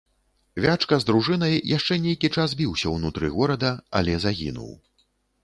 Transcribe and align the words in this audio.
Вячка 0.63 0.97
з 1.03 1.07
дружынай 1.09 1.53
яшчэ 1.77 1.97
нейкі 2.07 2.31
час 2.39 2.57
біўся 2.63 2.95
ўнутры 2.95 3.31
горада, 3.37 3.71
але 4.01 4.19
загінуў. 4.27 4.75